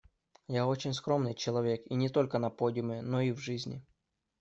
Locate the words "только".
2.09-2.39